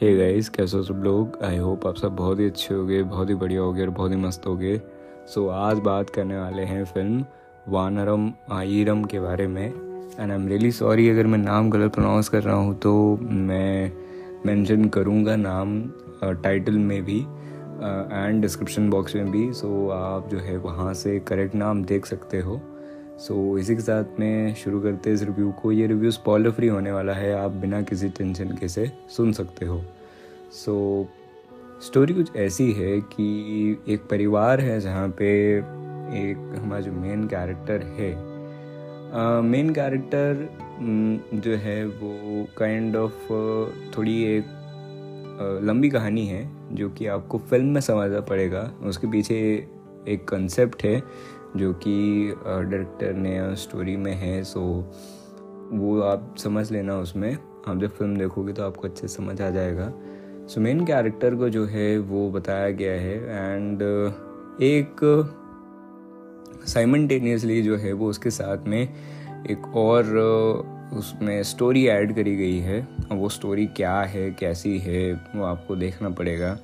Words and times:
Hey 0.00 0.12
guys 0.16 0.48
कैसे 0.48 0.76
हो 0.76 0.82
सब 0.82 1.02
लोग? 1.04 1.38
आई 1.44 1.56
होप 1.56 1.86
आप 1.86 1.96
सब 1.96 2.16
बहुत 2.16 2.40
ही 2.40 2.46
अच्छे 2.46 2.74
हो 2.74 2.84
गए 2.86 3.02
बहुत 3.02 3.30
ही 3.30 3.34
बढ़िया 3.34 3.60
हो 3.60 3.72
गए 3.72 3.82
और 3.82 3.90
बहुत 3.90 4.10
ही 4.10 4.16
मस्त 4.16 4.46
हो 4.46 4.54
गए 4.56 4.76
सो 4.76 5.40
so, 5.40 5.50
आज 5.50 5.78
बात 5.78 6.10
करने 6.10 6.38
वाले 6.38 6.62
हैं 6.62 6.84
फ़िल्म 6.84 7.24
वानरम 7.68 8.30
आईरम 8.52 9.04
के 9.04 9.20
बारे 9.20 9.46
में। 9.46 9.64
And 9.64 10.30
I 10.30 10.36
am 10.36 10.46
really 10.48 10.70
sorry 10.72 11.08
अगर 11.08 11.26
मैं 11.26 11.38
नाम 11.38 11.70
गलत 11.70 11.92
प्रोनाउंस 11.94 12.28
कर 12.28 12.42
रहा 12.42 12.56
हूँ 12.56 12.78
तो 12.78 12.94
मैं 13.22 13.92
मेंशन 14.46 14.84
करूँगा 14.88 15.36
नाम 15.36 15.80
टाइटल 16.42 16.78
में 16.78 17.02
भी 17.04 17.18
एंड 17.18 18.42
डिस्क्रिप्शन 18.42 18.90
बॉक्स 18.90 19.14
में 19.16 19.30
भी। 19.30 19.52
सो 19.52 19.68
so, 19.86 19.92
आप 19.92 20.28
जो 20.28 20.38
है 20.38 20.56
वहाँ 20.58 20.92
से 20.94 21.18
करेक्ट 21.20 21.54
नाम 21.54 21.84
देख 21.84 22.06
सकते 22.06 22.40
हो। 22.40 22.60
सो 23.18 23.34
so, 23.54 23.60
इसी 23.60 23.74
के 23.74 23.80
साथ 23.80 24.18
में 24.20 24.54
शुरू 24.54 24.80
करते 24.80 25.12
इस 25.12 25.22
रिव्यू 25.22 25.52
को। 25.52 25.72
ये 25.72 25.86
रिव्यू 25.86 26.10
स्पॉइलर 26.10 26.50
फ्री 26.50 26.68
होने 26.68 26.92
वाला 26.92 27.12
है। 27.12 27.32
आप 27.32 27.50
बिना 27.50 27.82
किसी 27.82 28.08
टेंशन 28.08 28.56
के 28.56 28.68
से 28.68 28.90
सुन 29.16 29.32
सकते 29.32 29.66
हो। 29.66 29.82
सो 30.52 31.04
so, 31.04 31.84
स्टोरी 31.84 32.14
कुछ 32.14 32.36
ऐसी 32.36 32.72
है 32.72 33.00
कि 33.00 33.26
एक 33.88 34.00
परिवार 34.00 34.60
है 34.60 34.80
जहाँ 34.80 35.08
पे 35.08 35.58
एक 35.58 36.54
हमारा 36.58 36.80
जो 36.80 36.92
मेन 36.92 37.26
कैरेक्टर 37.26 37.82
है 37.82 38.14
मेन 39.42 39.68
uh, 39.68 39.74
कैरेक्टर 39.74 40.48
जो 41.34 41.56
है 41.56 41.86
वो 41.86 42.46
काइंड 42.58 42.92
kind 42.92 43.04
ऑफ़ 43.04 43.24
uh, 43.24 43.98
थोड़ी 43.98 44.24
एक 44.24 44.44
uh, 44.44 45.66
लंबी 45.66 45.90
कहानी 45.90 46.26
है 46.26 46.48
जो 46.72 46.88
कि 46.90 47.06
आपको 47.06 47.38
फ़िल्म 47.38 47.66
में 47.66 47.80
समझना 47.80 48.20
पड़ेगा। 48.20 48.72
उसके 48.82 49.06
पीछे 49.06 49.68
एक 50.08 50.28
कंसेप्ट 50.28 50.84
है 50.84 51.02
जो 51.56 51.72
कि 51.82 52.34
डायरेक्टर 52.38 53.12
ने 53.14 53.38
स्टोरी 53.56 53.96
में 53.96 54.12
है 54.14 54.42
सो 54.44 54.60
वो 55.72 56.00
आप 56.02 56.34
समझ 56.38 56.70
लेना 56.72 56.98
उसमें। 56.98 57.32
आप 57.68 57.78
जब 57.78 57.90
फ़िल्म 57.90 58.16
देखोगे 58.16 58.52
तो 58.52 58.62
आपको 58.62 58.88
अच्छे 58.88 59.08
समझ 59.08 59.40
आ 59.42 59.50
जाएगा। 59.50 59.92
सो 60.48 60.60
मेन 60.60 60.84
कैरेक्टर 60.86 61.34
को 61.34 61.48
जो 61.48 61.64
है, 61.66 61.98
वो 61.98 62.30
बताया 62.30 62.70
गया 62.70 62.92
है 62.92 63.54
एंड 63.54 63.82
एक 64.62 65.00
साइमनटेनियसली 66.66 67.60
जो 67.62 67.76
है, 67.76 67.92
वो 67.92 68.08
उसके 68.10 68.30
साथ 68.30 68.66
में 68.66 68.82
एक 69.50 69.66
और 69.76 70.04
उसमें 70.92 71.42
स्टोरी 71.42 71.86
ऐड 71.86 72.14
करी 72.14 72.36
गई 72.36 72.58
है। 72.58 72.80
वो 73.12 73.28
स्टोरी 73.28 73.66
क्या 73.66 74.00
है, 74.02 74.30
कैसी 74.30 74.78
है, 74.78 75.12
वो 75.36 75.44
आपको 75.44 75.76
देखना 75.76 76.08
पड़ेगा। 76.10 76.58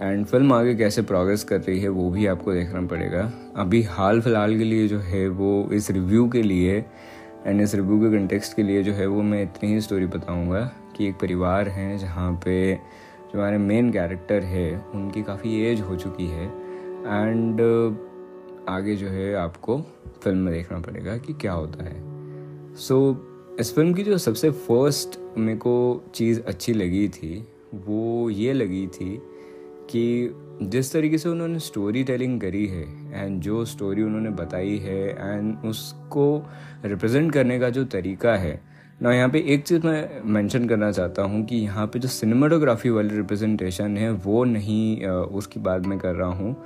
एंड 0.00 0.24
फ़िल्म 0.26 0.52
आगे 0.52 0.74
कैसे 0.74 1.02
प्रोग्रेस 1.02 1.42
कर 1.44 1.60
रही 1.60 1.80
है 1.80 1.88
वो 1.88 2.08
भी 2.10 2.26
आपको 2.26 2.52
देखना 2.52 2.80
पड़ेगा। 2.80 3.20
अभी 3.56 3.82
हाल 3.82 4.20
फ़िलहाल 4.20 4.56
के 4.58 4.64
लिए 4.64 4.88
जो 4.88 4.98
है 4.98 5.28
वो 5.28 5.68
इस 5.72 5.90
रिव्यू 5.90 6.28
के 6.28 6.42
लिए 6.42 6.84
एंड 7.46 7.60
इस 7.60 7.74
रिव्यू 7.74 7.98
के 8.00 8.10
कंटेक्स्ट 8.10 8.56
के 8.56 8.62
लिए 8.62 8.82
जो 8.82 8.92
है 8.92 9.06
वो 9.06 9.22
मैं 9.22 9.42
इतनी 9.42 9.72
ही 9.72 9.80
स्टोरी 9.80 10.06
बताऊँगा 10.06 10.60
कि 10.96 11.08
एक 11.08 11.14
परिवार 11.14 11.68
है 11.68 11.96
जहाँ 11.98 12.32
पे 12.44 12.74
जो 12.74 13.38
हमारे 13.38 13.58
मेन 13.58 13.90
कैरेक्टर 13.92 14.42
है 14.42 14.84
उनकी 14.94 15.22
काफ़ी 15.22 15.60
एज 15.66 15.80
हो 15.80 15.96
चुकी 15.96 16.26
है। 16.26 16.46
एंड 16.46 17.60
आगे 18.68 18.96
जो 18.96 19.08
है 19.08 19.34
आपको 19.34 19.78
फ़िल्म 20.22 20.38
में 20.38 20.52
देखना 20.54 20.78
पड़ेगा 20.78 21.16
कि 21.16 21.32
क्या 21.32 21.52
होता 21.52 21.84
है। 21.84 21.96
सो 22.74 23.12
so, 23.12 23.60
इस 23.60 23.74
फ़िल्म 23.74 23.94
की 23.94 24.02
जो 24.02 24.18
सबसे 24.18 24.50
फ़र्स्ट 24.50 25.18
मेरे 25.38 25.58
को 25.58 26.04
चीज़ 26.14 26.40
अच्छी 26.40 26.72
लगी 26.72 27.08
थी 27.08 27.46
वो 27.86 28.30
ये 28.30 28.52
लगी 28.52 28.86
थी 28.86 29.20
कि 29.90 30.34
जिस 30.62 30.92
तरीके 30.92 31.18
से 31.18 31.28
उन्होंने 31.28 31.58
स्टोरी 31.58 32.04
टेलिंग 32.04 32.40
करी 32.40 32.66
है 32.66 32.84
एंड 33.14 33.40
जो 33.40 33.64
स्टोरी 33.64 34.02
उन्होंने 34.02 34.30
बताई 34.36 34.76
है 34.78 35.02
एंड 35.08 35.64
उसको 35.64 36.26
रिप्रेजेंट 36.84 37.32
करने 37.32 37.58
का 37.60 37.70
जो 37.70 37.84
तरीका 37.84 38.34
है 38.36 38.60
ना 39.02 39.12
यहाँ 39.12 39.28
पे 39.28 39.44
एक 39.54 39.64
चीज़ 39.64 39.86
मैं 39.86 40.22
मेंशन 40.24 40.68
करना 40.68 40.90
चाहता 40.92 41.22
हूँ 41.22 41.44
कि 41.46 41.56
यहाँ 41.56 41.86
पे 41.86 41.98
जो 41.98 42.08
सिनेमाटोग्राफी 42.08 42.90
वाली 42.90 43.16
रिप्रेजेंटेशन 43.16 43.96
है, 43.96 44.10
वो 44.10 44.44
नहीं 44.44 45.06
उसकी 45.06 45.60
बात 45.60 45.86
मैं 45.86 45.98
कर 45.98 46.14
रहा 46.14 46.28
हूँ। 46.28 46.56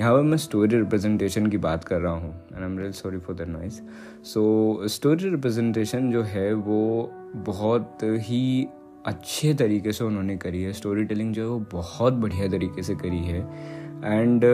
यहाँ 0.00 0.12
पर 0.14 0.22
मैं 0.22 0.36
स्टोरी 0.36 0.76
रिप्रेजेंटेशन 0.76 1.46
की 1.46 1.58
बात 1.58 1.84
कर 1.84 2.00
रहा 2.00 2.12
हूँ 2.12 2.30
and 2.30 2.58
I 2.58 2.64
am 2.64 2.78
real 2.78 2.92
sorry 2.92 3.18
for 3.18 3.36
the 3.36 3.48
noise 3.48 3.80
so 4.24 4.88
story 4.88 5.30
representation 5.30 6.10
जो 6.12 6.22
है, 6.22 6.52
वो 6.52 7.10
बहुत 7.46 7.98
ही 8.02 8.66
अच्छे 9.08 9.52
तरीके 9.54 9.92
से 9.92 10.04
उन्होंने 10.04 10.36
करी 10.36 10.62
है। 10.62 10.72
स्टोरी 10.72 11.04
टेलिंग 11.04 11.32
जो 11.34 11.42
है 11.42 11.48
वो 11.48 11.58
बहुत 11.72 12.12
बढ़िया 12.14 12.48
तरीके 12.48 12.82
से 12.82 12.94
करी 12.94 13.24
है। 13.24 13.40
एंड 14.04 14.44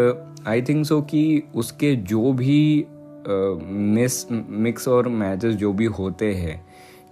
आई 0.49 0.63
थिंक 0.63 0.85
सो 0.87 1.01
कि 1.03 1.43
उसके 1.55 1.95
जो 1.97 2.33
भी 2.33 2.87
मिस 3.27 4.27
uh, 4.27 4.33
मिक्स 4.51 4.89
और 4.89 5.09
मैचेस 5.09 5.55
जो 5.55 5.73
भी 5.73 5.85
होते 5.99 6.33
हैं 6.35 6.65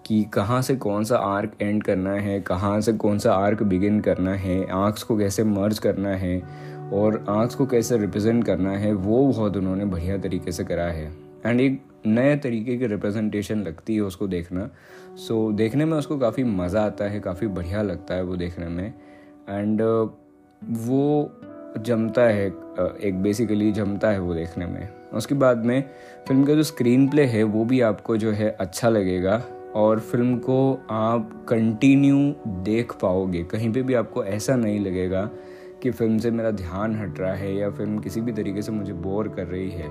कि 0.06 0.22
कहाँ 0.34 0.60
से 0.62 0.75
कौन 0.76 1.04
सा 1.04 1.16
आर्क 1.16 1.52
एंड 1.62 1.82
करना 1.82 2.12
है 2.12 2.41
कहाँ 2.41 2.81
से 2.81 2.92
कौन 2.92 3.19
सा 3.19 3.34
आर्क 3.34 3.62
बिगिन 3.62 4.00
करना 4.00 4.34
है 4.34 4.64
आर्क्स 4.70 5.02
को 5.02 5.16
कैसे 5.19 5.44
मर्ज 5.44 5.78
करना 5.78 6.10
है 6.16 6.38
और 6.92 7.25
आर्क्स 7.28 7.54
को 7.54 7.66
कैसे 7.66 7.98
रिप्रेजेंट 7.98 8.44
करना 8.44 8.70
है 8.70 8.92
वो 8.94 9.26
बहुत 9.26 9.56
उन्होंने 9.56 9.84
बढ़िया 9.84 10.19
तरीके 10.19 10.52
से 10.52 10.64
करा 10.64 10.84
है। 10.84 11.12
एंड 11.47 11.60
एक 11.60 11.81
नए 12.06 12.36
तरीके 12.36 12.76
की 12.76 12.86
रिप्रेजेंटेशन 12.86 13.58
लगती 13.58 13.94
है 13.94 14.00
उसको 14.00 14.26
देखना। 14.26 14.70
सो 15.16 15.50
so, 15.50 15.56
देखने 15.56 15.84
में 15.84 15.98
उसको 15.98 16.18
काफ़ी 16.18 16.44
मज़ा 16.44 16.82
आता 16.82 17.04
है 17.04 17.20
काफ़ी 17.20 17.46
बढ़िया 17.46 17.82
लगता 17.82 18.14
है 18.14 18.22
वो 18.22 18.36
देखने 18.36 18.66
में। 18.66 18.94
एंड 19.48 19.82
uh, 19.82 20.08
वो 20.64 21.32
जमता 21.78 22.22
है 22.22 22.50
uh, 22.50 23.00
एक 23.00 23.22
बेसिकली 23.22 23.72
जमता 23.72 24.08
है 24.08 24.18
वो 24.18 24.34
देखने 24.34 24.66
में। 24.66 24.88
उसके 25.12 25.34
बाद 25.34 25.64
में 25.64 25.90
फ़िल्म 26.28 26.44
का 26.44 26.54
जो 26.54 26.62
स्क्रीन 26.62 27.08
प्ले 27.08 27.24
है 27.24 27.42
वो 27.42 27.64
भी 27.64 27.80
आपको 27.80 28.16
जो 28.16 28.32
है 28.32 28.50
अच्छा 28.50 28.88
लगेगा। 28.88 29.42
और 29.74 30.00
फ़िल्म 30.00 30.38
को 30.38 30.80
आप 30.90 31.46
कंटिन्यू 31.48 32.34
देख 32.46 32.92
पाओगे। 32.92 33.42
कहीं 33.44 33.72
पे 33.72 33.82
भी 33.82 33.94
आपको 33.94 34.24
ऐसा 34.24 34.56
नहीं 34.56 34.80
लगेगा 34.80 35.30
कि 35.82 35.90
फ़िल्म 35.90 36.19
से 36.19 36.30
मेरा 36.30 36.50
ध्यान 36.50 36.96
हट 36.96 37.20
रहा 37.20 37.34
है 37.34 37.54
या 37.56 37.70
फ़िल्म 37.70 37.98
किसी 37.98 38.20
भी 38.20 38.32
तरीके 38.32 38.62
से 38.62 38.72
मुझे 38.72 38.92
बोर 38.92 39.28
कर 39.28 39.46
रही 39.46 39.70
है। 39.70 39.88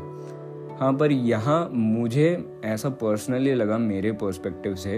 हाँ 0.82 0.94
पर 0.94 1.12
यहाँ 1.12 1.70
मुझे 1.72 2.28
ऐसा 2.66 2.90
पर्सनली 2.90 3.54
लगा 3.54 3.78
मेरे 3.78 4.12
पर्सपेक्टिव 4.12 4.76
से 4.76 4.98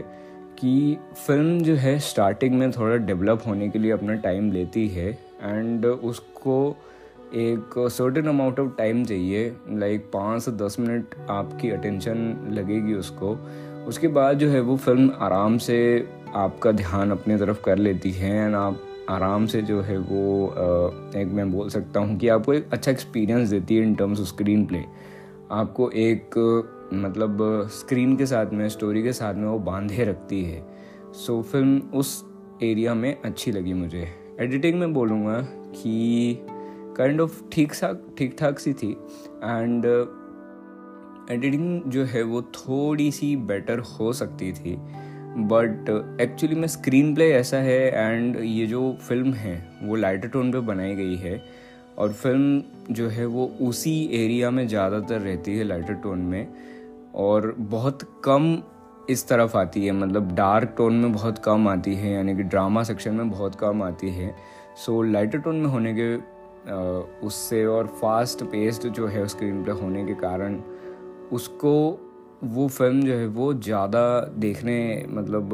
कि 0.59 0.97
फ़िल्म 1.27 1.59
जो 1.59 1.75
है 1.75 1.97
स्टार्टिंग 1.99 2.53
में 2.53 2.71
थोड़ा 2.71 2.95
डेवलप 2.95 3.41
होने 3.47 3.67
के 3.69 3.79
लिए 3.79 3.91
अपना 3.91 4.13
टाइम 4.13 4.51
लेती 4.51 4.87
है 4.87 5.09
एंड 5.43 5.85
उसको 5.85 6.55
एक 7.35 7.75
सर्टेन 7.91 8.27
अमाउंट 8.27 8.59
ऑफ़ 8.59 8.69
टाइम 8.77 9.03
चाहिए 9.05 9.55
लाइक 9.69 10.09
पाँच 10.13 10.43
से 10.43 10.51
दस 10.51 10.79
मिनट 10.79 11.15
आपकी 11.29 11.69
अटेंशन 11.69 12.47
लगेगी 12.51 12.93
उसको। 12.93 13.35
उसके 13.87 14.07
बाद 14.07 14.37
जो 14.37 14.49
है 14.49 14.59
वो 14.61 14.77
फ़िल्म 14.77 15.11
आराम 15.19 15.57
से 15.57 16.07
आपका 16.35 16.71
ध्यान 16.71 17.11
अपनी 17.11 17.37
तरफ़ 17.37 17.61
कर 17.61 17.77
लेती 17.77 18.11
है 18.11 18.35
एंड 18.35 18.55
आप 18.55 18.81
आराम 19.09 19.45
से 19.45 19.61
जो 19.61 19.81
है 19.81 19.97
वो 19.97 20.47
एक 21.15 21.27
मैं 21.27 21.51
बोल 21.51 21.69
सकता 21.69 21.99
हूँ 21.99 22.17
कि 22.17 22.27
आपको 22.27 22.53
एक 22.53 22.69
अच्छा 22.73 22.91
एक्सपीरियंस 22.91 23.49
देती 23.49 23.75
है 23.75 23.83
in 23.83 23.95
terms 23.95 24.19
of 24.19 24.27
screen 24.27 24.65
play 24.65 24.83
आपको 25.53 25.89
एक 25.89 26.35
मतलब 26.93 27.37
स्क्रीन 27.71 28.15
के 28.17 28.25
साथ 28.25 28.51
में 28.53 28.67
स्टोरी 28.69 29.03
के 29.03 29.13
साथ 29.13 29.33
में 29.33 29.47
वो 29.47 29.57
बांधे 29.59 30.03
रखती 30.03 30.43
है। 30.43 30.61
सो 31.13 31.37
so, 31.37 31.43
फ़िल्म 31.43 31.79
उस 31.93 32.23
एरिया 32.63 32.93
में 32.93 33.21
अच्छी 33.21 33.51
लगी 33.51 33.73
मुझे। 33.73 34.07
एडिटिंग 34.39 34.79
में 34.79 34.93
बोलूँगा 34.93 35.39
कि 35.75 36.37
काइंड 36.97 37.21
ऑफ़ 37.21 37.41
ठीक 37.51 37.73
सा 37.73 37.93
ठीक 38.17 38.35
ठाक 38.39 38.59
सी 38.59 38.73
थी। 38.73 38.91
एंड 39.43 39.85
एडिटिंग 41.31 41.81
जो 41.83 42.03
है 42.03 42.23
वो 42.23 42.41
थोड़ी 42.41 43.11
सी 43.11 43.35
बेटर 43.35 43.79
हो 43.79 44.13
सकती 44.13 44.51
थी। 44.51 44.75
बट 45.37 45.89
एक्चुअली 46.21 46.55
में 46.55 46.67
स्क्रीन 46.67 47.13
प्ले 47.15 47.31
ऐसा 47.31 47.57
है 47.57 47.79
एंड 47.91 48.37
ये 48.37 48.65
जो 48.65 48.91
फ़िल्म 49.01 49.33
है 49.33 49.55
वो 49.83 49.95
लाइटर 49.95 50.27
टोन 50.27 50.51
पे 50.51 50.59
बनाई 50.59 50.95
गई 50.95 51.15
है। 51.15 51.41
और 51.97 52.13
फ़िल्म 52.13 52.93
जो 52.93 53.07
है 53.09 53.25
वो 53.27 53.45
उसी 53.61 53.93
एरिया 54.15 54.51
में 54.51 54.67
ज़्यादातर 54.67 55.21
रहती 55.21 55.57
है 55.57 55.63
लाइटर 55.63 55.93
टोन 55.93 56.19
में 56.21 56.47
और 57.15 57.53
बहुत 57.59 58.03
कम 58.25 58.57
इस 59.09 59.27
तरफ़ 59.27 59.57
आती 59.57 59.85
है 59.85 59.91
मतलब 59.91 60.31
डार्क 60.35 60.73
टोन 60.77 60.93
में 60.95 61.13
बहुत 61.13 61.37
कम 61.45 61.67
आती 61.67 61.93
है, 61.95 62.11
यानी 62.11 62.35
कि 62.35 62.43
ड्रामा 62.43 62.83
सेक्शन 62.83 63.15
में 63.15 63.29
बहुत 63.31 63.55
कम 63.55 63.83
आती 63.83 64.09
है। 64.11 64.35
सो 64.85 65.01
लाइटर 65.03 65.39
टोन 65.39 65.55
में 65.55 65.69
होने 65.69 65.93
के 65.99 66.15
उससे 67.25 67.65
और 67.65 67.87
फास्ट 68.01 68.43
पेस्ड 68.43 68.87
जो 68.89 69.07
है 69.07 69.27
स्क्रीन 69.27 69.63
पे 69.63 69.71
होने 69.73 70.05
के 70.05 70.13
कारण 70.15 70.59
उसको 71.31 71.73
वो 72.45 72.67
फ़िल्म 72.67 73.01
जो 73.01 73.13
है 73.13 73.25
वो 73.29 73.53
ज़्यादा 73.55 74.19
देखने 74.37 75.05
मतलब 75.09 75.53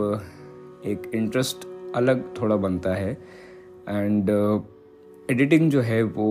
एक 0.85 1.11
इंटरेस्ट 1.15 1.67
अलग 1.95 2.23
थोड़ा 2.41 2.55
बनता 2.57 2.93
है। 2.95 3.11
एंड 3.89 4.29
एडिटिंग 5.29 5.69
जो 5.71 5.81
है 5.81 6.01
वो 6.03 6.27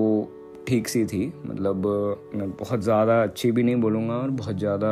ठीक 0.69 0.89
सी 0.89 1.05
थी। 1.07 1.27
मतलब 1.47 1.87
मैं 2.35 2.51
बहुत 2.51 2.81
ज़्यादा 2.81 3.23
अच्छी 3.23 3.51
भी 3.53 3.63
नहीं 3.63 3.77
बोलूँगा 3.77 4.15
और 4.15 4.31
बहुत 4.31 4.59
ज़्यादा 4.59 4.89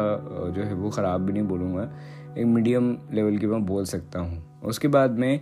जो 0.57 0.63
है 0.63 0.75
वो 0.75 0.91
ख़राब 0.91 1.21
भी 1.21 1.33
नहीं 1.33 1.43
बोलूँगा। 1.43 1.91
एक 2.39 2.47
मीडियम 2.47 2.97
लेवल 3.13 3.37
की 3.39 3.47
मैं 3.47 3.65
बोल 3.67 3.85
सकता 3.85 4.21
हूँ। 4.21 4.61
उसके 4.65 4.89
बाद 4.89 5.19
में 5.19 5.41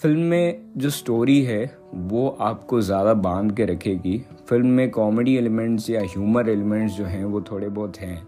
फ़िल्म 0.00 0.20
में 0.20 0.72
जो 0.76 0.90
स्टोरी 0.90 1.40
है, 1.42 1.78
वो 1.94 2.28
आपको 2.40 2.80
ज़्यादा 2.80 3.14
बाँध 3.14 3.56
के 3.56 3.64
रखेगी। 3.64 4.18
फ़िल्म 4.48 4.66
में 4.66 4.90
कॉमेडी 4.90 5.36
एलिमेंट्स 5.36 5.90
या 5.90 6.00
ह्यूमर 6.02 6.48
एलिमेंट्स 6.48 6.94
जो 6.94 7.04
हैं, 7.04 7.24
वो 7.24 7.40
थोड़े 7.40 7.68
बहुत 7.68 7.98
हैं। 7.98 8.22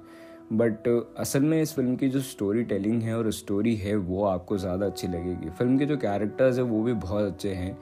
बट 0.53 0.89
असल 1.19 1.43
में 1.43 1.61
इस 1.63 1.75
फ़िल्म 1.75 1.97
की 1.97 2.09
जो 2.09 2.21
स्टोरी 2.21 2.63
टेलिंग 2.65 3.03
है 3.03 3.17
और 3.19 3.31
स्टोरी 3.33 3.75
है, 3.77 3.97
वो 3.97 4.25
आपको 4.25 4.59
ज़्यादा 4.59 4.87
अच्छी 4.87 5.09
लगेगी। 5.09 5.51
फ़िल्म 5.51 5.79
के 5.79 5.87
जो 5.87 5.97
कैरेक्टर्स 5.97 6.57
है, 6.57 6.63
वो 6.63 6.83
भी 6.83 6.93
बहुत 6.95 7.25
अच्छे 7.25 7.53
हैं। 7.55 7.77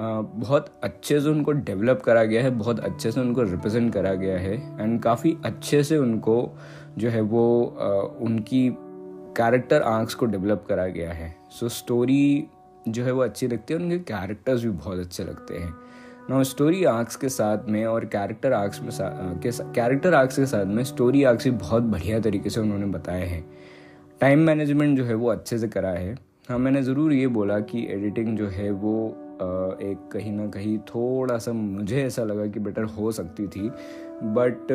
बहुत 0.00 0.66
अच्छे 0.84 1.20
से 1.20 1.28
उनको 1.28 1.52
डेवलप 1.52 2.02
करा 2.02 2.22
गया 2.24 2.42
है 2.42 2.50
बहुत 2.50 2.80
अच्छे 2.80 3.10
से 3.12 3.20
उनको 3.20 3.42
रिप्रेजेंट 3.42 3.92
करा 3.92 4.14
गया 4.14 4.38
है 4.38 4.54
एंड 4.80 5.00
काफ़ी 5.02 5.36
अच्छे 5.44 5.82
से 5.82 5.96
उनको 5.96 6.36
जो 6.98 7.10
है 7.10 7.20
वो 7.20 7.46
उनकी 8.20 8.68
कैरेक्टर 9.36 9.82
आर्क्स 9.82 10.14
को 10.14 10.26
डेवलप 10.26 10.64
करा 10.68 10.86
गया 10.86 11.12
है। 11.12 11.34
सो 11.50 11.66
so, 11.66 11.72
स्टोरी 11.72 12.46
जो 12.88 13.04
है 13.04 13.12
वो 13.12 13.22
अच्छी 13.22 13.46
लगती 13.46 13.74
है 13.74 13.80
उनके 13.80 13.98
कैरेक्टर्स 13.98 14.62
भी 14.62 14.70
बहुत 14.70 14.98
अच्छे 14.98 15.24
लगते 15.24 15.58
हैं। 15.58 15.74
ना 16.30 16.42
स्टोरी 16.42 16.84
आर्क्स 16.84 17.16
के 17.16 17.28
साथ 17.28 17.68
में 17.68 17.84
और 17.86 18.04
कैरेक्टर 18.04 18.52
आर्क्स 18.52 18.80
में 18.82 18.90
के 19.42 19.50
कैरेक्टर 19.74 20.14
आर्क्स 20.14 20.36
के 20.36 20.46
साथ 20.46 20.66
में 20.66 20.82
स्टोरी 20.84 21.22
आर्क्स 21.24 21.44
भी 21.44 21.50
बहुत 21.50 21.82
बढ़िया 21.82 22.20
तरीके 22.20 22.50
से 22.50 22.60
उन्होंने 22.60 22.86
बताए 22.86 23.26
हैं। 23.26 23.44
टाइम 24.20 24.38
मैनेजमेंट 24.38 24.96
जो 24.98 25.04
है 25.04 25.14
वो 25.14 25.30
अच्छे 25.30 25.58
से 25.58 25.68
करा 25.68 25.90
है। 25.90 26.14
हाँ 26.48 26.58
मैंने 26.58 26.82
ज़रूर 26.82 27.12
ये 27.12 27.26
बोला 27.28 27.58
कि 27.60 27.86
एडिटिंग 27.90 28.36
जो 28.38 28.48
है 28.48 28.70
वो 28.70 28.94
एक 29.82 30.08
कहीं 30.12 30.32
ना 30.32 30.46
कहीं 30.46 30.78
थोड़ा 30.78 31.38
सा 31.38 31.52
मुझे 31.52 32.02
ऐसा 32.04 32.24
लगा 32.24 32.46
कि 32.46 32.60
बेटर 32.60 32.82
हो 32.82 33.12
सकती 33.12 33.46
थी। 33.46 33.70
बट 34.22 34.72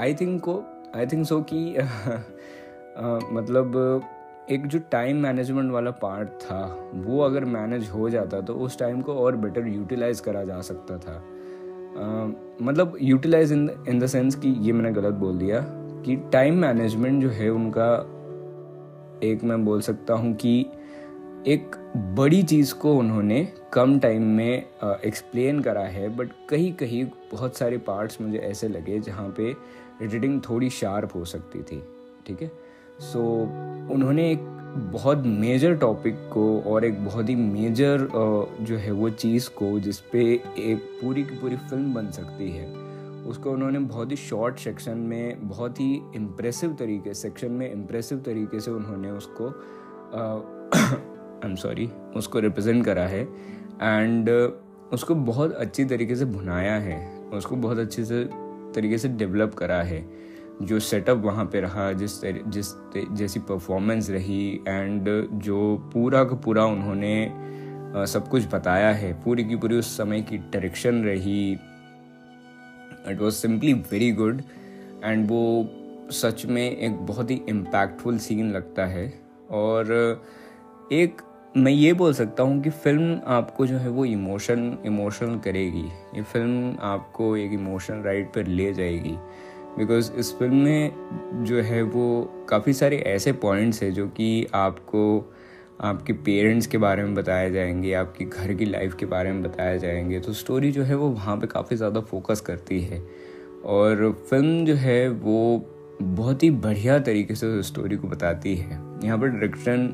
आई 0.00 0.14
थिंक 0.14 0.40
को 0.40 0.62
आई 0.96 1.06
थिंक 1.06 1.26
सो 1.26 1.40
कि 1.52 1.78
मतलब 3.32 4.02
एक 4.50 4.66
जो 4.66 4.78
टाइम 4.78 5.16
मैनेजमेंट 5.16 5.72
वाला 5.72 5.90
पार्ट 5.90 6.28
था 6.28 6.90
वो 6.94 7.20
अगर 7.20 7.44
मैनेज 7.44 7.88
हो 7.88 8.10
जाता 8.10 8.40
तो 8.40 8.54
उस 8.54 8.78
टाइम 8.78 9.00
को 9.00 9.14
और 9.14 9.36
बेटर 9.36 9.66
यूटिलाइज 9.66 10.20
करा 10.20 10.44
जा 10.44 10.60
सकता 10.60 10.98
था। 10.98 11.22
uh, 11.94 12.34
मतलब 12.62 12.96
utilize 13.02 13.52
in 13.52 13.70
in 13.88 13.98
the 13.98 14.06
sense 14.06 14.34
कि 14.34 14.48
ये 14.48 14.72
मैंने 14.72 14.92
गलत 14.92 15.14
बोल 15.14 15.38
दिया 15.38 15.60
कि 16.06 16.16
टाइम 16.16 16.58
मैनेजमेंट 16.58 17.22
जो 17.22 17.28
है 17.28 17.50
उनका 17.50 17.92
एक 19.22 19.44
मैं 19.44 19.64
बोल 19.64 19.80
सकता 19.80 20.14
हूँ 20.14 20.34
कि 20.34 20.66
एक 21.46 21.76
बड़ी 22.16 22.42
चीज़ 22.42 22.74
को 22.74 22.92
उन्होंने 22.94 23.52
कम 23.72 23.98
टाइम 23.98 24.22
में 24.36 24.66
एक्सप्लेन 25.04 25.60
करा 25.60 25.82
है 25.82 26.08
बट 26.16 26.30
कहीं 26.48 26.72
कहीं 26.72 27.04
बहुत 27.32 27.56
सारे 27.56 27.78
पार्ट्स 27.78 28.20
मुझे 28.20 28.38
ऐसे 28.38 28.68
लगे 28.68 28.98
जहाँ 28.98 29.28
पे 29.36 29.54
एडिटिंग 30.02 30.40
थोड़ी 30.48 30.70
शार्प 30.70 31.14
हो 31.14 31.24
सकती 31.24 31.58
थी, 31.58 31.82
ठीक 32.26 32.42
है? 32.42 32.50
सो 33.00 33.22
उन्होंने 33.94 34.30
एक 34.32 34.42
बहुत 34.92 35.22
मेजर 35.26 35.76
टॉपिक 35.76 36.14
को 36.32 36.60
और 36.62 36.84
एक 36.84 37.04
बहुत 37.04 37.28
ही 37.28 37.34
मेजर 37.34 38.08
जो 38.60 38.76
है 38.76 38.90
वो 38.92 39.10
चीज़ 39.10 39.48
को 39.50 39.78
जिस 39.80 40.00
पे 40.12 40.24
एक 40.58 40.98
पूरी 41.02 41.22
की 41.22 41.38
पूरी 41.38 41.56
फ़िल्म 41.56 41.94
बन 41.94 42.10
सकती 42.10 42.50
है, 42.50 42.66
उसको 43.26 43.50
उन्होंने 43.50 43.78
बहुत 43.78 44.10
ही 44.10 44.16
शॉर्ट 44.16 44.58
सेक्शन 44.58 44.98
में, 44.98 45.48
बहुत 45.48 45.80
ही 45.80 45.94
इम्प्रेसिव 46.16 46.76
तरीके 46.78 47.14
सेक्शन 47.14 47.52
में 47.52 47.70
इम्प्रेसिव 47.72 48.18
तरीके 48.18 48.60
से 48.60 48.70
उन्होंने 48.70 49.10
उसको 49.10 49.52
आई 51.44 51.50
एम 51.50 51.56
सॉरी 51.56 51.86
उसको 52.16 52.38
रिप्रेजेंट 52.38 52.84
करा 52.84 53.02
है। 53.02 53.22
एंड 53.82 54.30
uh, 54.30 54.92
उसको 54.92 55.14
बहुत 55.14 55.52
अच्छी 55.52 55.84
तरीके 55.84 56.16
से 56.16 56.24
भुनाया 56.24 56.74
है। 56.74 57.20
उसको 57.20 57.56
बहुत 57.56 57.78
अच्छे 57.78 58.04
से 58.04 58.24
तरीके 58.74 58.98
से 58.98 59.08
डेवलप 59.08 59.54
करा 59.54 59.82
है। 59.82 60.08
जो 60.62 60.80
सेटअप 60.80 61.16
वहाँ 61.16 61.44
पे 61.44 61.60
रहा 61.60 61.92
जिस 61.92 62.22
तर, 62.22 62.42
जिस 62.48 62.72
तर, 62.72 63.06
जैसी 63.12 63.40
परफॉर्मेंस 63.40 64.10
रही 64.10 64.60
एंड 64.68 65.28
जो 65.32 65.90
पूरा 65.94 66.24
का 66.24 66.36
पूरा 66.36 66.64
उन्होंने 66.64 67.26
uh, 67.96 68.04
सब 68.04 68.28
कुछ 68.28 68.54
बताया 68.54 68.90
है। 68.90 69.12
पूरी 69.12 69.44
की 69.44 69.56
पूरी 69.56 69.76
उस 69.76 69.96
समय 69.96 70.20
की 70.20 70.38
डायरेक्शन 70.38 71.04
रही। 71.04 71.52
It 73.08 73.18
was 73.20 73.34
simply 73.34 73.72
very 73.72 74.12
good 74.12 74.42
and 75.04 75.28
वो 75.28 75.70
सच 76.10 76.46
में 76.46 76.76
एक 76.76 76.96
बहुत 76.96 77.30
ही 77.30 77.42
इम्पैक्टफुल 77.48 78.18
सीन 78.18 78.52
लगता 78.52 78.86
है। 78.86 79.20
और 79.50 79.86
एक 80.92 81.20
मैं 81.56 81.72
ये 81.72 81.92
बोल 81.92 82.12
सकता 82.12 82.42
हूँ 82.42 82.62
कि 82.62 82.70
फ़िल्म 82.70 83.20
आपको 83.26 83.66
जो 83.66 83.76
है 83.76 83.88
वो 83.88 84.04
इमोशन, 84.04 84.78
इमोशनल 84.86 85.38
करेगी। 85.38 85.84
ये 86.14 86.22
फ़िल्म 86.22 86.76
आपको 86.80 87.36
एक 87.36 87.52
इमोशनल 87.52 88.02
राइड 88.02 88.26
पर 88.26 88.46
ले 88.46 88.72
जाएगी। 88.72 89.16
बिकॉज़ 89.78 90.12
इस 90.12 90.32
फ़िल्म 90.38 90.54
में 90.54 91.44
जो 91.44 91.60
है 91.60 91.82
वो 91.82 92.22
काफ़ी 92.48 92.72
सारे 92.72 92.96
ऐसे 92.96 93.32
पॉइंट्स 93.32 93.82
हैं 93.82 93.92
जो 93.92 94.08
कि 94.08 94.46
आपको, 94.54 95.32
आपके 95.80 96.12
पेरेंट्स 96.12 96.66
के 96.66 96.78
बारे 96.78 97.02
में 97.02 97.14
बताए 97.14 97.50
जाएँगे, 97.50 97.92
आपके 97.92 98.24
घर 98.24 98.54
की 98.54 98.64
लाइफ 98.64 98.94
के 98.94 99.06
बारे 99.06 99.32
में 99.32 99.42
बताए 99.42 99.78
जाएँगे। 99.78 100.20
तो 100.20 100.32
स्टोरी 100.32 100.72
जो 100.72 100.82
है 100.82 100.94
वो 100.94 101.08
वहाँ 101.08 101.36
पे 101.36 101.46
काफ़ी 101.46 101.76
ज़्यादा 101.76 102.00
फोकस 102.00 102.40
करती 102.40 102.80
है। 102.80 103.02
और 103.64 104.24
फ़िल्म 104.30 104.64
जो 104.64 104.74
है 104.74 105.08
वो 105.08 105.56
बहुत 106.02 106.42
ही 106.42 106.50
बढ़िया 106.50 106.98
तरीके 106.98 107.34
से 107.34 107.46
उस 107.46 107.66
स्टोरी 107.66 107.96
को 107.96 108.08
बताती 108.08 108.54
है। 108.56 108.78
यहाँ 109.04 109.18
पर 109.18 109.28
डायरेक्शन 109.28 109.86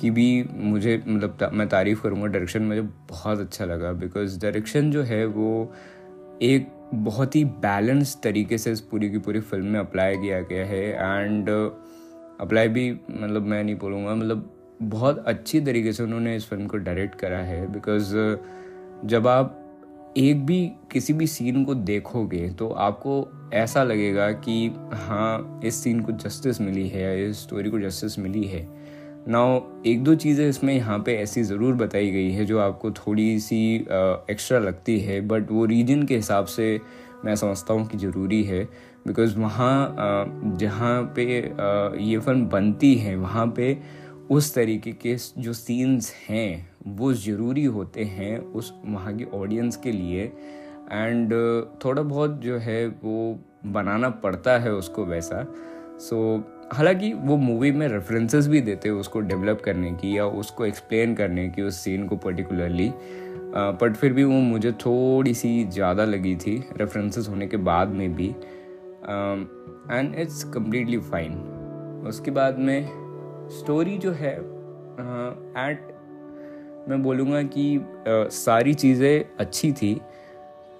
की 0.00 0.10
भी 0.10 0.44
मुझे 0.54 1.02
मतलब 1.08 1.50
मैं 1.52 1.68
तारीफ़ 1.68 2.02
करूँगा 2.02 2.26
डायरेक्शन 2.26 2.62
मुझे 2.62 2.80
बहुत 2.82 3.40
अच्छा 3.40 3.64
लगा 3.64 3.92
बिकॉज़ 3.92 4.40
डायरेक्शन 4.40 4.90
जो 4.90 5.02
है 5.02 5.24
वो 5.26 5.72
एक 6.42 6.68
बहुत 6.94 7.36
ही 7.36 7.44
बैलेंस 7.44 8.20
तरीके 8.22 8.58
से 8.58 8.72
इस 8.72 8.80
पूरी 8.80 9.10
की 9.10 9.18
पूरी 9.18 9.40
फ़िल्म 9.40 9.66
में 9.66 9.80
अप्लाई 9.80 10.16
किया 10.16 10.40
गया 10.40 10.64
है 10.66 10.84
एंड 10.92 11.48
अप्लाई 12.40 12.68
भी 12.68 12.90
मतलब 13.10 13.42
मैं 13.42 13.64
नहीं 13.64 13.76
बोलूँगा 13.76 14.14
मतलब 14.14 14.52
बहुत 14.82 15.24
अच्छी 15.26 15.60
तरीके 15.60 15.92
से 15.92 16.02
उन्होंने 16.02 16.36
इस 16.36 16.48
फ़िल्म 16.48 16.66
को 16.66 16.76
डायरेक्ट 16.76 17.14
करा 17.14 17.38
है 17.38 17.72
बिकॉज़ 17.72 18.14
जब 19.06 19.26
आप 19.26 19.65
एक 20.16 20.44
भी 20.46 20.60
किसी 20.92 21.12
भी 21.12 21.26
सीन 21.26 21.64
को 21.64 21.74
देखोगे 21.74 22.48
तो 22.48 22.68
आपको 22.68 23.50
ऐसा 23.54 23.82
लगेगा 23.84 24.30
कि 24.44 24.66
हाँ 24.92 25.60
इस 25.64 25.82
सीन 25.82 26.00
को 26.00 26.12
जस्टिस 26.14 26.60
मिली 26.60 26.86
है 26.88 27.28
इस 27.28 27.42
स्टोरी 27.42 27.70
को 27.70 27.80
जस्टिस 27.80 28.18
मिली 28.18 28.44
है। 28.44 28.66
नाउ 29.28 29.60
एक 29.86 30.02
दो 30.04 30.14
चीज़ें 30.14 30.48
इसमें 30.48 30.72
यहाँ 30.74 30.98
पे 30.98 31.16
ऐसी 31.16 31.42
ज़रूर 31.42 31.74
बताई 31.74 32.10
गई 32.10 32.30
है 32.30 32.44
जो 32.44 32.58
आपको 32.58 32.90
थोड़ी 32.90 33.38
सी 33.40 33.74
एक्स्ट्रा 34.30 34.58
लगती 34.58 34.98
है 35.00 35.20
बट 35.28 35.50
वो 35.50 35.64
रीजन 35.64 36.02
के 36.02 36.16
हिसाब 36.16 36.46
से 36.46 36.80
मैं 37.24 37.34
समझता 37.36 37.74
हूँ 37.74 37.86
कि 37.88 37.98
ज़रूरी 37.98 38.42
है। 38.44 38.64
बिकॉज़ 39.06 39.36
वहाँ 39.38 40.54
जहाँ 40.60 41.02
पे 41.16 41.24
ये 42.02 42.18
फ़िल्म 42.18 42.46
बनती 42.48 42.94
है, 42.94 43.16
वहाँ 43.16 43.46
पे 43.56 43.72
उस 44.30 44.54
तरीके 44.54 44.92
के 44.92 45.16
जो 45.38 45.52
सीन्स 45.52 46.12
हैं 46.28 46.68
वो 46.86 47.12
ज़रूरी 47.12 47.64
होते 47.64 48.04
हैं 48.04 48.38
उस 48.38 48.72
वहाँ 48.84 49.16
की 49.16 49.24
ऑडियंस 49.34 49.76
के 49.76 49.92
लिए। 49.92 50.24
एंड 50.92 51.32
थोड़ा 51.84 52.02
बहुत 52.02 52.40
जो 52.40 52.58
है 52.58 52.86
वो 52.86 53.38
बनाना 53.66 54.10
पड़ता 54.24 54.58
है 54.58 54.72
उसको 54.72 55.04
वैसा। 55.04 55.42
सो 56.00 56.36
so, 56.36 56.76
हालाँकि 56.76 57.12
वो 57.12 57.36
मूवी 57.36 57.70
में 57.72 57.86
रेफरेंसेस 57.88 58.46
भी 58.48 58.60
देते 58.60 58.88
हैं 58.88 58.96
उसको 58.96 59.20
डेवलप 59.20 59.60
करने 59.60 59.90
की 59.92 60.16
या 60.18 60.26
उसको 60.26 60.66
एक्सप्लेन 60.66 61.14
करने 61.14 61.48
की 61.48 61.62
उस 61.62 61.76
सीन 61.76 62.06
को 62.06 62.16
पर्टिकुलरली 62.16 62.92
बट 63.56 63.96
फिर 63.96 64.12
भी 64.12 64.24
वो 64.24 64.40
मुझे 64.40 64.72
थोड़ी 64.72 65.34
सी 65.34 65.64
ज़्यादा 65.64 66.04
लगी 66.04 66.36
थी 66.36 66.56
रेफरेंसेस 66.78 67.28
होने 67.28 67.46
के 67.46 67.56
बाद 67.56 67.88
में 67.88 68.14
भी। 68.14 68.28
एंड 69.90 70.14
इट्स 70.14 70.42
कम्प्लीटली 70.44 70.98
फाइन 70.98 71.38
उसके 72.08 72.30
बाद 72.30 72.58
में 72.58 73.05
स्टोरी 73.50 73.96
जो 73.98 74.12
है 74.12 74.32
एट 75.60 75.88
मैं 76.88 77.02
बोलूँगा 77.02 77.42
कि 77.44 77.80
सारी 78.08 78.74
चीज़ें 78.74 79.24
अच्छी 79.40 79.72
थी, 79.72 79.94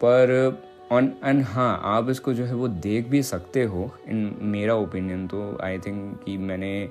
पर 0.01 0.63
ऑन 0.93 1.13
एंड 1.25 1.43
हाँ 1.45 1.81
आप 1.85 2.11
इसको 2.11 2.33
जो 2.35 2.45
है 2.45 2.55
वो 2.55 2.69
देख 2.69 3.09
भी 3.09 3.23
सकते 3.23 3.63
हो 3.65 3.91
इन 4.09 4.37
मेरा 4.43 4.75
ओपिनियन 4.77 5.27
तो 5.27 5.59
आई 5.65 5.79
थिंक 5.79 6.21
कि 6.25 6.37
मैंने 6.39 6.89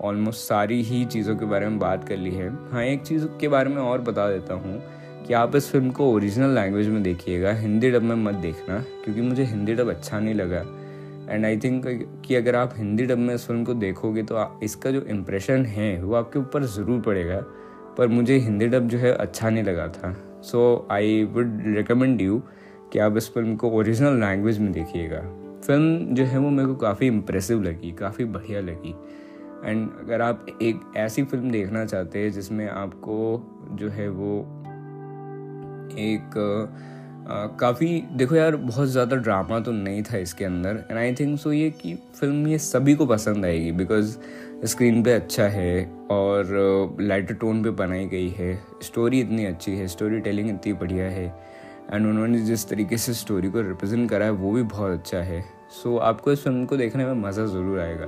ऑलमोस्ट 0.00 0.40
सारी 0.40 0.82
ही 0.82 1.04
चीज़ों 1.06 1.36
के 1.36 1.44
बारे 1.44 1.68
में 1.68 1.78
बात 1.78 2.08
कर 2.08 2.16
ली 2.16 2.30
है। 2.30 2.48
हाँ 2.70 2.82
एक 2.84 3.02
चीज़ 3.02 3.26
के 3.40 3.48
बारे 3.48 3.70
में 3.70 3.82
और 3.82 4.00
बता 4.00 4.28
देता 4.30 4.54
हूँ 4.54 4.80
कि 5.26 5.34
आप 5.34 5.56
इस 5.56 5.70
फ़िल्म 5.70 5.90
को 5.90 6.10
ओरिजिनल 6.12 6.54
लैंग्वेज 6.54 6.88
में 6.88 7.02
देखिएगा, 7.02 7.52
हिंदी 7.52 7.90
डब 7.90 8.02
में 8.02 8.16
मत 8.16 8.34
देखना, 8.36 8.78
क्योंकि 9.04 9.20
मुझे 9.20 9.44
हिंदी 9.44 9.74
डब 9.74 9.90
अच्छा 9.90 10.18
नहीं 10.20 10.34
लगा। 10.34 10.64
एंड 11.28 11.44
आई 11.44 11.56
थिंक 11.56 11.84
कि 12.26 12.34
अगर 12.34 12.56
आप 12.56 12.72
हिंदी 12.76 13.04
डब 13.06 13.18
में 13.18 13.34
इस 13.34 13.46
फ़िल्म 13.46 13.64
को 13.64 13.74
देखोगे 13.74 14.22
तो 14.22 14.60
इसका 14.62 14.90
जो 14.90 15.00
इम्प्रेशन 15.00 15.64
है, 15.66 16.02
वो 16.02 16.14
आपके 16.14 16.38
ऊपर 16.38 16.64
ज़रूर 16.64 17.00
पड़ेगा। 17.00 17.40
पर 17.98 18.08
मुझे 18.08 18.36
हिंदी 18.38 18.66
डब 18.66 18.88
जो 18.88 18.98
है 18.98 19.12
अच्छा 19.12 19.50
नहीं 19.50 19.64
लगा 19.64 19.86
था। 19.88 20.12
So 20.42 20.86
I 20.90 21.22
would 21.24 21.62
recommend 21.76 22.20
you 22.20 22.42
कि 22.92 22.98
आप 22.98 23.16
इस 23.16 23.32
फ़िल्म 23.34 23.56
को 23.56 23.70
ओरिजिनल 23.70 24.20
लैंग्वेज 24.20 24.58
में 24.58 24.72
देखिएगा। 24.72 25.20
फ़िल्म 25.66 26.14
जो 26.14 26.24
है, 26.24 26.38
वो 26.38 26.50
मेरे 26.50 26.68
को 26.68 26.74
काफ़ी 26.74 27.06
इम्प्रेसिव 27.06 27.62
लगी, 27.62 27.92
काफ़ी 27.92 28.24
बढ़िया 28.24 28.60
लगी। 28.60 28.94
एंड 29.64 29.88
अगर 30.00 30.20
आप 30.20 30.46
एक 30.62 30.80
ऐसी 30.96 31.22
फ़िल्म 31.24 31.50
देखना 31.50 31.84
चाहते 31.84 32.18
हैं 32.18 32.30
जिसमें 32.32 32.68
आपको 32.68 33.16
जो 33.72 33.88
है, 33.88 34.08
वो 34.08 34.40
एक 35.98 36.34
काफ़ी 37.26 37.88
देखो 38.12 38.34
यार 38.34 38.56
बहुत 38.56 38.88
ज़्यादा 38.88 39.16
ड्रामा 39.16 39.58
तो 39.60 39.72
नहीं 39.72 40.02
था 40.02 40.16
इसके 40.16 40.44
अंदर 40.44 40.82
एंड 40.90 40.98
आई 40.98 41.14
थिंक 41.14 41.38
सो 41.40 41.52
ये 41.52 41.70
कि 41.70 41.94
फ़िल्म 42.20 42.46
ये 42.48 42.58
सभी 42.58 42.94
को 42.94 43.06
पसंद 43.06 43.44
आएगी 43.44 43.72
बिकॉज़ 43.72 44.16
स्क्रीन 44.64 45.02
पे 45.02 45.12
अच्छा 45.12 45.44
है 45.48 45.84
और 46.10 46.96
लाइटर 47.00 47.34
टोन 47.34 47.62
पे 47.62 47.70
बनाई 47.78 48.06
गई 48.06 48.28
है 48.30 48.54
स्टोरी 48.82 49.20
इतनी 49.20 49.44
अच्छी 49.44 49.76
है 49.76 49.86
स्टोरी 49.88 50.20
टेलिंग 50.20 50.48
इतनी 50.50 50.72
बढ़िया 50.72 51.08
है 51.10 51.26
एंड 51.92 52.06
उन्होंने 52.06 52.38
जिस 52.40 52.68
तरीके 52.68 52.98
से 52.98 53.14
स्टोरी 53.14 53.50
को 53.50 53.60
रिप्रेजेंट 53.60 54.08
करा 54.10 54.24
है 54.24 54.30
वो 54.32 54.52
भी 54.52 54.62
बहुत 54.62 54.92
अच्छा 54.92 55.18
है। 55.18 55.40
सो 55.42 55.90
so, 55.90 56.00
आपको 56.02 56.32
इस 56.32 56.44
फ़िल्म 56.44 56.64
को 56.66 56.76
देखने 56.76 57.04
में 57.04 57.12
मज़ा 57.22 57.44
ज़रूर 57.46 57.80
आएगा। 57.80 58.06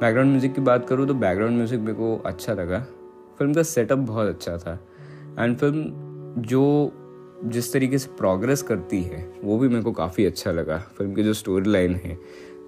बैकग्राउंड 0.00 0.30
म्यूज़िक 0.30 0.54
की 0.54 0.60
बात 0.60 0.88
करूँ 0.88 1.06
तो 1.06 1.14
बैकग्राउंड 1.14 1.56
म्यूज़िक 1.56 1.80
मेरे 1.80 1.94
को 1.94 2.16
अच्छा 2.26 2.54
लगा। 2.54 2.78
फ़िल्म 3.38 3.54
का 3.54 3.62
सेटअप 3.62 3.98
बहुत 3.98 4.28
अच्छा 4.28 4.56
था 4.58 4.78
एंड 5.38 5.56
फ़िल्म 5.56 6.42
जो 6.42 6.64
जिस 7.44 7.72
तरीके 7.72 7.98
से 7.98 8.08
प्रोग्रेस 8.18 8.62
करती 8.62 9.02
है 9.02 9.24
वो 9.42 9.58
भी 9.58 9.68
मेरे 9.68 9.82
को 9.82 9.92
काफ़ी 9.92 10.24
अच्छा 10.24 10.52
लगा। 10.52 10.78
फ़िल्म 10.98 11.14
की 11.14 11.22
जो 11.22 11.32
स्टोरी 11.32 11.70
लाइन 11.70 11.94
है 11.94 12.18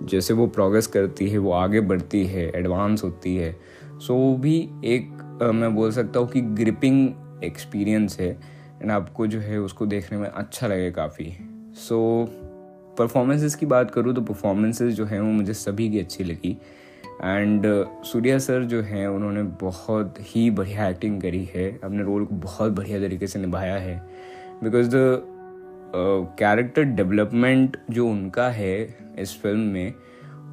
जैसे 0.03 0.35
वो 0.35 0.47
प्रोग्रेस 0.47 0.87
करती 0.87 1.29
है 1.29 1.39
वो 1.39 1.53
आगे 1.53 1.81
बढ़ती 1.81 2.25
है 2.27 2.51
एडवांस 2.57 3.05
होती 3.05 3.37
है। 3.37 3.57
सो 3.99 4.15
वो 4.15 4.37
भी 4.37 4.59
एक 4.85 5.41
आ, 5.43 5.51
मैं 5.53 5.75
बोल 5.75 5.91
सकता 5.93 6.21
हूँ 6.21 6.29
कि 6.29 6.41
ग्रिपिंग 6.41 7.43
एक्सपीरियंस 7.45 8.19
है 8.21 8.31
एंड 8.83 8.91
आपको 8.91 9.27
जो 9.27 9.39
है 9.39 9.59
उसको 9.61 9.87
देखने 9.87 10.19
में 10.19 10.29
अच्छा 10.29 10.67
लगे 10.67 10.91
काफ़ी। 10.91 11.33
सो 11.79 12.27
परफॉर्मेंसेस 12.99 13.55
की 13.55 13.67
बात 13.67 13.91
करूँ 13.91 14.15
तो 14.15 14.21
परफॉर्मेंसेस 14.23 14.95
जो 14.95 15.05
हैं 15.05 15.21
वो 15.21 15.31
मुझे 15.31 15.55
सभी 15.55 15.89
की 15.91 16.01
अच्छी 16.01 16.25
लगी। 16.25 16.57
एंड 17.25 17.65
सूर्या 18.05 18.39
सर 18.39 18.65
जो 18.65 18.81
हैं 18.83 19.07
उन्होंने 19.09 19.43
बहुत 19.61 20.15
ही 20.21 20.51
बढ़िया 20.51 20.89
एक्टिंग 20.89 21.21
करी 21.23 21.45
है। 21.55 21.69
अपने 21.85 22.03
रोल 22.03 22.25
को 22.25 22.35
बहुत 22.35 22.73
बढ़िया 22.73 23.01
तरीके 23.01 23.27
से 23.27 23.39
निभाया 23.39 23.77
है। 23.77 23.97
बिकॉज़ 24.65 24.89
द 24.91 25.23
कैरेक्टर 26.39 26.83
डेवलपमेंट 26.83 27.77
जो 27.91 28.09
उनका 28.09 28.49
है 28.51 28.97
इस 29.19 29.41
फ़िल्म 29.43 29.61
में 29.61 29.95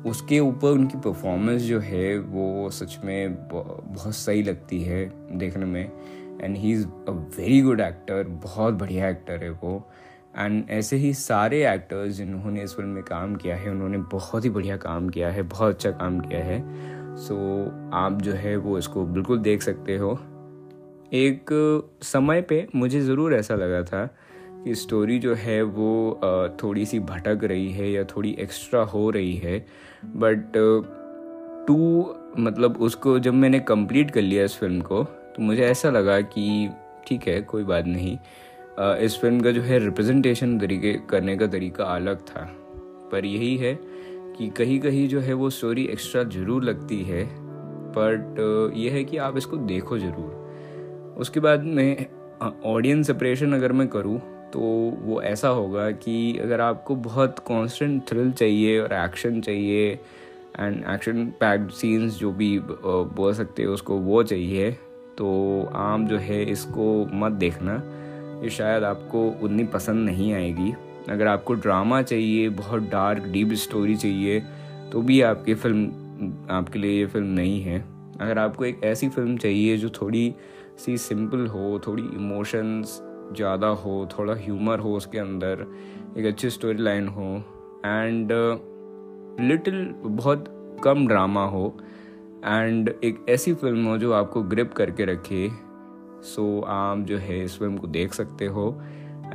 उसके 0.05 0.39
ऊपर 0.39 0.67
उनकी 0.67 0.97
परफॉर्मेंस 0.97 1.61
जो 1.61 1.79
है 1.79 2.17
वो 2.19 2.69
सच 2.69 2.97
में 3.05 3.35
बहुत 3.49 4.15
सही 4.15 4.43
लगती 4.43 4.81
है 4.83 5.05
देखने 5.37 5.65
में। 5.65 5.91
And 6.41 6.57
he 6.57 6.71
is 6.71 6.85
a 6.85 7.11
very 7.37 7.61
good 7.61 7.81
actor 7.81 8.27
बहुत 8.43 8.73
बढ़िया 8.73 9.09
एक्टर 9.09 9.43
है 9.43 9.49
वो। 9.49 9.87
एंड 10.37 10.69
ऐसे 10.69 10.95
ही 10.95 11.13
सारे 11.13 11.65
एक्टर्स 11.73 12.13
जिन्होंने 12.13 12.63
इस 12.63 12.75
फ़िल्म 12.75 12.89
में 12.89 13.03
काम 13.03 13.35
किया 13.35 13.55
है 13.55 13.71
उन्होंने 13.71 13.97
बहुत 14.11 14.45
ही 14.45 14.49
बढ़िया 14.49 14.77
काम 14.77 15.09
किया 15.09 15.29
है 15.29 15.43
बहुत 15.43 15.73
अच्छा 15.75 15.91
काम 15.91 16.19
किया 16.19 16.43
है। 16.43 16.59
सो 17.15 17.33
so, 17.33 17.93
आप 17.93 18.21
जो 18.21 18.33
है 18.33 18.55
वो 18.57 18.77
इसको 18.77 19.05
बिल्कुल 19.05 19.39
देख 19.39 19.61
सकते 19.61 19.97
हो। 19.97 20.13
एक 21.13 21.49
समय 22.03 22.41
पे 22.41 22.65
मुझे 22.75 23.01
ज़रूर 23.01 23.33
ऐसा 23.35 23.55
लगा 23.55 23.81
था 23.83 24.05
कि 24.63 24.75
स्टोरी 24.75 25.17
जो 25.19 25.33
है 25.35 25.61
वो 25.63 26.19
थोड़ी 26.63 26.85
सी 26.85 26.99
भटक 27.01 27.43
रही 27.43 27.71
है 27.71 27.91
या 27.91 28.03
थोड़ी 28.05 28.35
एक्स्ट्रा 28.39 28.81
हो 28.83 29.09
रही 29.09 29.35
है। 29.35 29.59
बट 30.15 30.53
टू 31.67 32.15
मतलब 32.39 32.77
उसको 32.81 33.17
जब 33.19 33.33
मैंने 33.33 33.59
कंप्लीट 33.61 34.11
कर 34.11 34.21
लिया 34.21 34.43
इस 34.43 34.57
फ़िल्म 34.57 34.81
को 34.81 35.03
तो 35.03 35.43
मुझे 35.43 35.63
ऐसा 35.63 35.89
लगा 35.89 36.19
कि 36.21 36.69
ठीक 37.07 37.27
है, 37.27 37.41
कोई 37.41 37.63
बात 37.63 37.85
नहीं। 37.87 38.17
इस 39.05 39.17
फ़िल्म 39.21 39.39
का 39.41 39.51
जो 39.51 39.61
है 39.61 39.79
रिप्रेजेंटेशन 39.79 40.59
तरीके, 40.59 40.93
करने 41.09 41.37
का 41.37 41.47
तरीका 41.47 41.83
अलग 41.85 42.21
था। 42.27 42.49
पर 43.11 43.25
यही 43.25 43.55
है 43.57 43.77
कि 44.37 44.49
कहीं 44.57 44.79
कहीं 44.79 45.07
जो 45.09 45.19
है 45.19 45.33
वो 45.33 45.49
स्टोरी 45.49 45.85
एक्स्ट्रा 45.85 46.23
ज़रूर 46.25 46.63
लगती 46.63 47.01
है। 47.03 47.25
बट 47.95 48.73
यह 48.77 48.93
है 48.93 49.03
कि 49.03 49.17
आप 49.17 49.37
इसको 49.37 49.57
देखो 49.57 49.97
ज़रूर। 49.99 50.41
उसके 51.17 51.39
बाद 51.39 51.63
में 51.63 52.05
ऑडियंस 52.65 53.07
सेपरेशन 53.07 53.53
अगर 53.53 53.71
मैं 53.71 53.87
करूँ 53.87 54.19
तो 54.53 54.59
वो 55.03 55.21
ऐसा 55.21 55.47
होगा 55.49 55.89
कि 55.91 56.37
अगर 56.37 56.61
आपको 56.61 56.95
बहुत 56.95 57.39
कांस्टेंट 57.47 58.01
थ्रिल 58.09 58.31
चाहिए 58.31 58.79
और 58.79 58.93
एक्शन 58.93 59.39
चाहिए 59.41 59.91
एंड 60.59 60.83
एक्शन 60.93 61.25
पैक्ड 61.39 61.69
सीन्स 61.71 62.19
जो 62.19 62.31
भी 62.31 62.59
बोल 62.59 63.33
सकते 63.33 63.63
हो 63.63 63.73
उसको, 63.73 63.97
वो 63.97 64.23
चाहिए 64.23 64.71
तो 65.17 65.69
आप 65.75 66.01
जो 66.01 66.17
है 66.17 66.43
इसको 66.43 67.05
मत 67.13 67.31
देखना। 67.33 67.75
ये 68.43 68.49
शायद 68.49 68.83
आपको 68.83 69.27
उतनी 69.43 69.63
पसंद 69.65 70.05
नहीं 70.05 70.33
आएगी। 70.33 70.73
अगर 71.09 71.27
आपको 71.27 71.53
ड्रामा 71.53 72.01
चाहिए, 72.01 72.49
बहुत 72.49 72.89
डार्क 72.89 73.23
डीप 73.23 73.53
स्टोरी 73.55 73.95
चाहिए 73.95 74.39
तो 74.91 75.01
भी 75.01 75.21
आपकी 75.23 75.53
फ़िल्म 75.55 76.47
आपके 76.51 76.79
लिए 76.79 76.99
ये 76.99 77.05
फ़िल्म 77.05 77.27
नहीं 77.27 77.61
है। 77.61 77.79
अगर 78.21 78.39
आपको 78.39 78.65
एक 78.65 78.83
ऐसी 78.83 79.09
फ़िल्म 79.09 79.37
चाहिए 79.37 79.77
जो 79.77 79.89
थोड़ी 79.91 80.33
सी 80.83 80.97
सिंपल 80.97 81.45
हो 81.47 81.79
थोड़ी 81.87 82.03
इमोशंस 82.03 83.01
ज़्यादा 83.35 83.67
हो 83.81 84.07
थोड़ा 84.11 84.33
ह्यूमर 84.35 84.79
हो 84.79 84.95
उसके 84.95 85.17
अंदर 85.17 85.65
एक 86.17 86.25
अच्छी 86.25 86.49
स्टोरी 86.49 86.83
लाइन 86.83 87.07
हो 87.07 87.29
एंड 87.85 88.31
लिटिल 89.41 89.85
uh, 89.85 90.07
बहुत 90.07 90.45
कम 90.83 91.07
ड्रामा 91.07 91.45
हो 91.45 91.65
एंड 92.45 92.89
एक 93.03 93.25
ऐसी 93.29 93.53
फ़िल्म 93.53 93.85
हो 93.85 93.97
जो 93.97 94.11
आपको 94.13 94.41
ग्रिप 94.43 94.73
करके 94.73 95.05
रखे 95.05 95.47
सो 95.49 96.41
so, 96.59 96.67
आप 96.69 96.99
जो 96.99 97.17
है 97.17 97.43
इस 97.43 97.57
फ़िल्म 97.59 97.77
को 97.77 97.87
देख 97.87 98.13
सकते 98.13 98.45
हो 98.47 98.69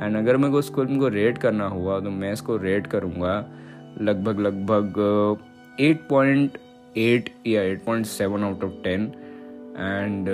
एंड 0.01 0.17
अगर 0.17 0.37
मेरे 0.37 0.51
को 0.53 0.61
फ़िल्म 0.61 0.99
को 0.99 1.07
रेट 1.07 1.37
करना 1.37 1.67
हुआ 1.67 1.99
तो 1.99 2.09
मैं 2.11 2.33
इसको 2.33 2.57
रेट 2.57 2.87
करूँगा 2.87 3.37
लगभग 4.01 4.39
लगभग 4.39 4.99
एट 5.79 6.07
पॉइंट 6.09 6.57
एट 6.97 7.29
या 7.47 7.61
eight 7.61 7.83
point 7.85 8.05
seven 8.05 8.43
out 8.43 8.63
of 8.63 8.81
ten 8.83 9.11
and 9.77 10.29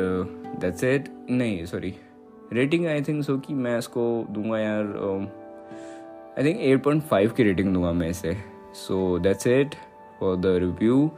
that's 0.62 0.84
it 0.84 1.10
नहीं 1.30 1.66
sorry 1.66 1.94
rating 2.54 2.86
I 2.88 3.02
think 3.02 3.24
so 3.24 3.38
कि 3.38 3.54
मैं 3.54 3.78
इसको 3.78 4.04
दूँगा 4.32 4.60
यार 4.60 4.86
I 6.38 6.44
think 6.46 6.60
eight 6.62 6.84
point 6.84 7.04
five 7.04 7.32
की 7.38 7.44
रेटिंग 7.44 7.74
दूँगा 7.74 7.92
मैं 7.94 8.10
इसे. 8.10 8.36
So 8.76 9.18
that's 9.20 9.48
it 9.48 9.76
for 10.20 10.36
the 10.38 10.56
review 10.62 11.10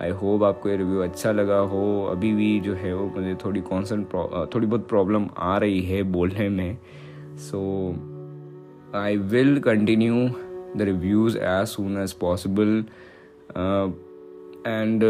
I 0.00 0.10
hope 0.18 0.42
आपको 0.44 0.68
ये 0.68 0.76
रिव्यू 0.76 1.00
अच्छा 1.02 1.32
लगा 1.32 1.58
हो. 1.70 2.04
अभी 2.10 2.32
भी 2.32 2.58
जो 2.60 2.74
है 2.74 2.94
वो 2.94 3.06
मुझे 3.16 3.34
थोड़ी 3.44 3.60
कॉन्सेंट 3.60 4.06
थोड़ी 4.54 4.66
बहुत 4.66 4.88
प्रॉब्लम 4.88 5.28
आ 5.38 5.56
रही 5.58 5.80
है 5.82 6.02
बोलने 6.12 6.48
में. 6.48 6.78
So 7.50 7.60
I 8.96 9.16
will 9.32 9.58
continue 9.60 10.28
the 10.76 10.82
reviews 10.82 11.38
as 11.38 11.66
soon 11.68 11.96
as 12.02 12.12
possible 12.20 12.84
and 14.66 15.02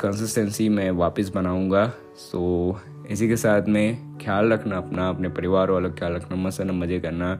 consistency 0.00 0.68
मैं 0.68 0.90
वापस 0.90 1.28
बनाऊँगा. 1.34 1.86
सो 2.16 2.38
so, 2.72 2.78
इसी 3.10 3.28
के 3.28 3.36
साथ 3.36 3.68
में 3.68 4.18
ख्याल 4.18 4.52
रखना 4.52 4.76
अपना, 4.76 5.08
अपने 5.08 5.28
परिवार 5.28 5.70
वालों 5.70 5.90
का 5.90 5.96
ख्याल 5.96 6.12
रखना 6.12 6.36
मस्त 6.36 6.60
मज़े 6.62 7.00
करना। 7.00 7.32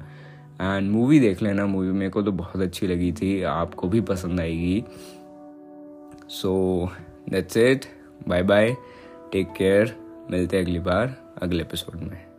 एंड 0.61 0.91
मूवी 0.91 1.21
देख 1.21 1.43
लेना 1.43 1.67
मूवी 1.67 1.93
मेरे 1.93 2.11
को 2.11 2.23
तो 2.23 2.33
बहुत 2.33 2.63
अच्छी 2.63 2.87
लगी 2.87 3.13
थी, 3.13 3.43
आपको 3.43 3.89
भी 3.89 4.01
पसंद 4.01 4.41
आएगी। 4.41 4.85
So 6.29 6.91
that's 7.31 7.57
it 7.57 7.85
bye 8.29 8.43
bye 8.43 8.75
take 9.33 9.53
care 9.53 9.95
मिलते 10.31 10.57
हैं 10.57 10.65
अगली 10.65 10.79
बार, 10.79 11.17
अगले 11.43 11.63
एपिसोड 11.63 12.01
में। 12.01 12.30